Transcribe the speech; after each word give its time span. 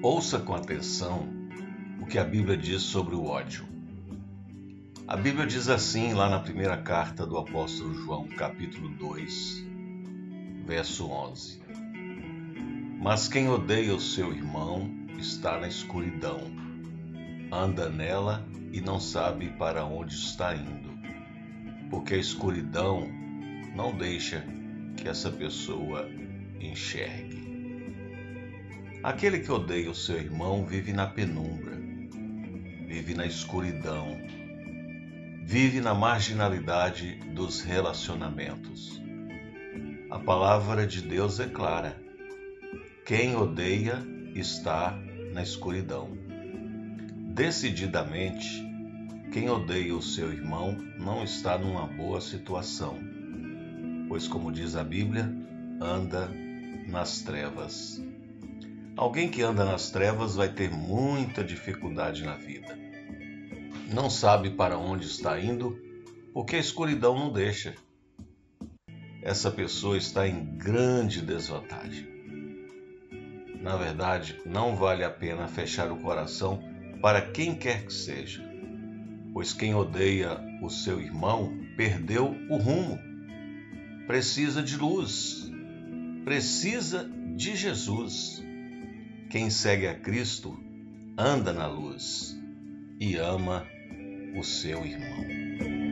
Ouça 0.00 0.38
com 0.38 0.54
atenção 0.54 1.28
o 2.00 2.06
que 2.06 2.20
a 2.20 2.24
Bíblia 2.24 2.56
diz 2.56 2.82
sobre 2.82 3.16
o 3.16 3.24
ódio. 3.24 3.66
A 5.08 5.16
Bíblia 5.16 5.44
diz 5.44 5.68
assim, 5.68 6.14
lá 6.14 6.30
na 6.30 6.38
primeira 6.38 6.76
carta 6.76 7.26
do 7.26 7.36
apóstolo 7.36 7.92
João, 7.94 8.28
capítulo 8.28 8.90
2, 8.90 9.66
verso 10.64 11.10
11: 11.10 11.60
Mas 13.02 13.26
quem 13.26 13.48
odeia 13.48 13.92
o 13.92 14.00
seu 14.00 14.32
irmão 14.32 14.88
está 15.18 15.58
na 15.58 15.66
escuridão, 15.66 16.42
anda 17.50 17.88
nela 17.88 18.46
e 18.72 18.80
não 18.80 19.00
sabe 19.00 19.48
para 19.58 19.84
onde 19.84 20.14
está 20.14 20.54
indo, 20.54 20.96
porque 21.90 22.14
a 22.14 22.18
escuridão 22.18 23.04
não 23.74 23.96
deixa 23.96 24.46
que 24.96 25.08
essa 25.08 25.28
pessoa 25.28 26.08
enxergue. 26.60 27.47
Aquele 29.08 29.38
que 29.38 29.50
odeia 29.50 29.90
o 29.90 29.94
seu 29.94 30.18
irmão 30.18 30.66
vive 30.66 30.92
na 30.92 31.06
penumbra, 31.06 31.74
vive 32.86 33.14
na 33.14 33.24
escuridão, 33.24 34.20
vive 35.46 35.80
na 35.80 35.94
marginalidade 35.94 37.14
dos 37.32 37.62
relacionamentos. 37.62 39.00
A 40.10 40.18
palavra 40.18 40.86
de 40.86 41.00
Deus 41.00 41.40
é 41.40 41.46
clara. 41.46 41.98
Quem 43.06 43.34
odeia 43.34 44.06
está 44.34 44.94
na 45.32 45.42
escuridão. 45.42 46.10
Decididamente, 47.32 48.62
quem 49.32 49.48
odeia 49.48 49.96
o 49.96 50.02
seu 50.02 50.30
irmão 50.30 50.76
não 50.98 51.24
está 51.24 51.56
numa 51.56 51.86
boa 51.86 52.20
situação, 52.20 52.98
pois, 54.06 54.28
como 54.28 54.52
diz 54.52 54.76
a 54.76 54.84
Bíblia, 54.84 55.34
anda 55.80 56.30
nas 56.86 57.22
trevas. 57.22 58.06
Alguém 58.98 59.28
que 59.28 59.42
anda 59.42 59.64
nas 59.64 59.92
trevas 59.92 60.34
vai 60.34 60.48
ter 60.48 60.72
muita 60.72 61.44
dificuldade 61.44 62.24
na 62.24 62.34
vida. 62.34 62.76
Não 63.94 64.10
sabe 64.10 64.50
para 64.50 64.76
onde 64.76 65.06
está 65.06 65.38
indo, 65.38 65.80
porque 66.34 66.56
a 66.56 66.58
escuridão 66.58 67.16
não 67.16 67.32
deixa. 67.32 67.76
Essa 69.22 69.52
pessoa 69.52 69.96
está 69.96 70.26
em 70.26 70.44
grande 70.56 71.22
desvantagem. 71.22 72.08
Na 73.60 73.76
verdade, 73.76 74.42
não 74.44 74.74
vale 74.74 75.04
a 75.04 75.10
pena 75.10 75.46
fechar 75.46 75.92
o 75.92 75.98
coração 75.98 76.60
para 77.00 77.22
quem 77.22 77.54
quer 77.54 77.86
que 77.86 77.92
seja, 77.92 78.42
pois 79.32 79.52
quem 79.52 79.76
odeia 79.76 80.40
o 80.60 80.68
seu 80.68 81.00
irmão 81.00 81.56
perdeu 81.76 82.36
o 82.50 82.56
rumo. 82.56 82.98
Precisa 84.08 84.60
de 84.60 84.76
luz, 84.76 85.48
precisa 86.24 87.08
de 87.36 87.54
Jesus. 87.54 88.47
Quem 89.30 89.50
segue 89.50 89.86
a 89.86 89.94
Cristo 89.94 90.58
anda 91.18 91.52
na 91.52 91.66
luz 91.66 92.34
e 92.98 93.16
ama 93.16 93.66
o 94.34 94.42
seu 94.42 94.86
irmão. 94.86 95.87